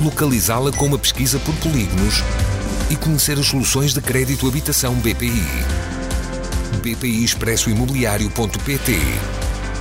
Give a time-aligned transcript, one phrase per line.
[0.00, 2.16] localizá-la com uma pesquisa por polígonos
[2.90, 5.42] e conhecer as soluções de crédito habitação BPI.
[6.82, 8.92] BPI Expresso Imobiliário.pt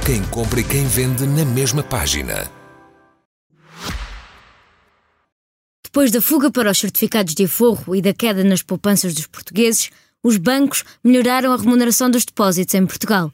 [0.06, 2.50] Quem compra e quem vende na mesma página.
[5.84, 9.92] Depois da fuga para os certificados de aforro e da queda nas poupanças dos portugueses,
[10.24, 13.32] os bancos melhoraram a remuneração dos depósitos em Portugal.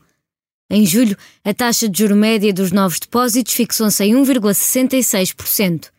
[0.70, 5.90] Em julho, a taxa de juro média dos novos depósitos fixou-se em 1,66%.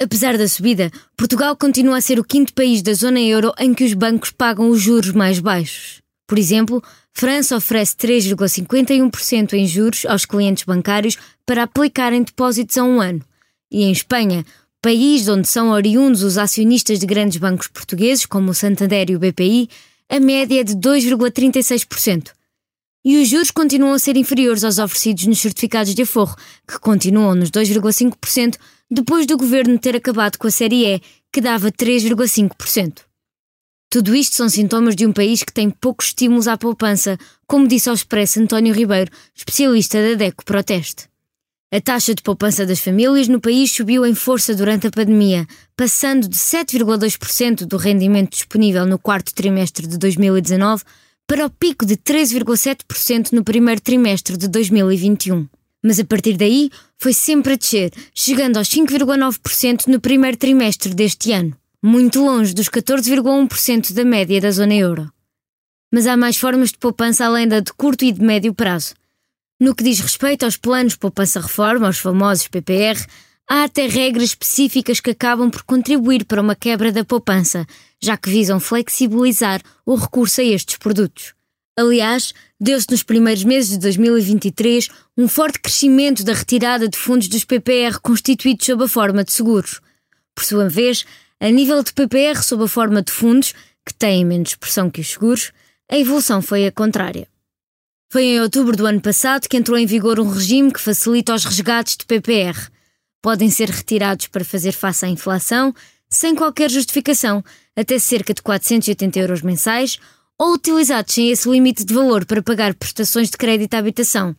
[0.00, 3.84] Apesar da subida, Portugal continua a ser o quinto país da zona euro em que
[3.84, 6.02] os bancos pagam os juros mais baixos.
[6.26, 12.82] Por exemplo, França oferece 3,51% em juros aos clientes bancários para aplicar em depósitos a
[12.82, 13.22] um ano.
[13.70, 14.44] E em Espanha,
[14.82, 19.20] país onde são oriundos os acionistas de grandes bancos portugueses, como o Santander e o
[19.20, 19.68] BPI,
[20.08, 22.32] a média é de 2,36%
[23.04, 27.34] e os juros continuam a ser inferiores aos oferecidos nos certificados de aforro, que continuam
[27.34, 28.56] nos 2,5%,
[28.90, 33.00] depois do governo ter acabado com a série E, que dava 3,5%.
[33.90, 37.88] Tudo isto são sintomas de um país que tem poucos estímulos à poupança, como disse
[37.88, 41.08] ao Expresso António Ribeiro, especialista da DECO Proteste.
[41.70, 46.28] A taxa de poupança das famílias no país subiu em força durante a pandemia, passando
[46.28, 50.82] de 7,2% do rendimento disponível no quarto trimestre de 2019
[51.26, 55.48] para o pico de 13,7% no primeiro trimestre de 2021.
[55.82, 61.32] Mas a partir daí foi sempre a descer, chegando aos 5,9% no primeiro trimestre deste
[61.32, 65.10] ano, muito longe dos 14,1% da média da zona euro.
[65.92, 68.94] Mas há mais formas de poupança além da de curto e de médio prazo.
[69.60, 72.98] No que diz respeito aos planos poupança-reforma, aos famosos PPR,
[73.48, 77.66] há até regras específicas que acabam por contribuir para uma quebra da poupança,
[78.02, 81.34] já que visam flexibilizar o recurso a estes produtos.
[81.76, 84.88] Aliás, deu-se nos primeiros meses de 2023
[85.18, 89.80] um forte crescimento da retirada de fundos dos PPR constituídos sob a forma de seguros.
[90.34, 91.04] Por sua vez,
[91.40, 95.10] a nível de PPR sob a forma de fundos, que têm menos expressão que os
[95.10, 95.52] seguros,
[95.90, 97.28] a evolução foi a contrária.
[98.10, 101.44] Foi em outubro do ano passado que entrou em vigor um regime que facilita os
[101.44, 102.70] resgates de PPR.
[103.24, 105.74] Podem ser retirados para fazer face à inflação,
[106.10, 107.42] sem qualquer justificação,
[107.74, 109.98] até cerca de 480 euros mensais,
[110.38, 114.36] ou utilizados sem esse limite de valor para pagar prestações de crédito à habitação,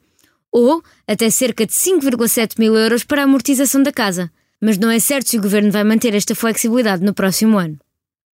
[0.52, 4.32] ou até cerca de 5,7 mil euros para a amortização da casa.
[4.62, 7.80] Mas não é certo se o governo vai manter esta flexibilidade no próximo ano.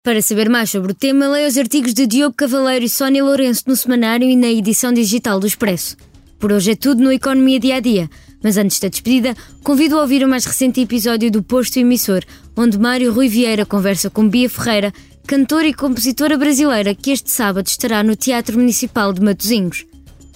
[0.03, 3.63] Para saber mais sobre o tema, leia os artigos de Diogo Cavaleiro e Sónia Lourenço
[3.67, 5.95] no semanário e na edição digital do Expresso.
[6.37, 8.09] Por hoje é tudo no Economia Dia a Dia,
[8.43, 12.23] mas antes da despedida, convido a ouvir o mais recente episódio do Posto Emissor,
[12.55, 14.91] onde Mário Rui Vieira conversa com Bia Ferreira,
[15.27, 19.85] cantora e compositora brasileira que este sábado estará no Teatro Municipal de Matosinhos.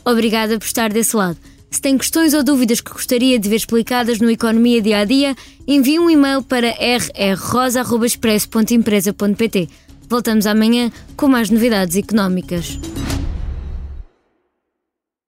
[0.05, 1.37] Obrigada por estar desse lado.
[1.71, 5.35] Se tem questões ou dúvidas que gostaria de ver explicadas no Economia Dia a Dia,
[5.67, 9.67] envie um e-mail para rrrosa.expresso.empresa.pt.
[10.07, 12.79] Voltamos amanhã com mais novidades económicas.